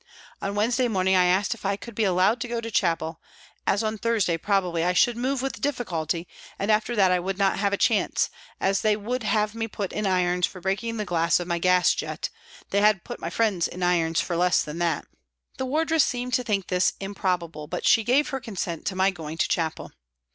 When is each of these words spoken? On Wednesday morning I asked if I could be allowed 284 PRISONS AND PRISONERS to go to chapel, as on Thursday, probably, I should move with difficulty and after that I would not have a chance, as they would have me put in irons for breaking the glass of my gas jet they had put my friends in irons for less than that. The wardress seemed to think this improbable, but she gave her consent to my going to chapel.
On 0.41 0.55
Wednesday 0.55 0.87
morning 0.87 1.15
I 1.15 1.25
asked 1.25 1.53
if 1.53 1.63
I 1.63 1.75
could 1.77 1.93
be 1.93 2.05
allowed 2.05 2.41
284 2.41 2.89
PRISONS 2.89 3.17
AND 3.21 3.21
PRISONERS 3.21 3.63
to 3.63 3.67
go 3.67 3.69
to 3.69 3.71
chapel, 3.71 3.71
as 3.71 3.83
on 3.83 3.97
Thursday, 3.99 4.35
probably, 4.35 4.83
I 4.83 4.93
should 4.93 5.15
move 5.15 5.43
with 5.43 5.61
difficulty 5.61 6.27
and 6.57 6.71
after 6.71 6.95
that 6.95 7.11
I 7.11 7.19
would 7.19 7.37
not 7.37 7.59
have 7.59 7.71
a 7.71 7.77
chance, 7.77 8.31
as 8.59 8.81
they 8.81 8.95
would 8.95 9.21
have 9.21 9.53
me 9.53 9.67
put 9.67 9.93
in 9.93 10.07
irons 10.07 10.47
for 10.47 10.59
breaking 10.59 10.97
the 10.97 11.05
glass 11.05 11.39
of 11.39 11.45
my 11.47 11.59
gas 11.59 11.93
jet 11.93 12.29
they 12.71 12.81
had 12.81 13.03
put 13.03 13.19
my 13.19 13.29
friends 13.29 13.67
in 13.67 13.83
irons 13.83 14.19
for 14.19 14.35
less 14.35 14.63
than 14.63 14.79
that. 14.79 15.05
The 15.59 15.67
wardress 15.67 16.03
seemed 16.03 16.33
to 16.33 16.43
think 16.43 16.65
this 16.69 16.93
improbable, 16.99 17.67
but 17.67 17.85
she 17.85 18.03
gave 18.03 18.29
her 18.29 18.39
consent 18.39 18.87
to 18.87 18.95
my 18.95 19.11
going 19.11 19.37
to 19.37 19.47
chapel. 19.47 19.91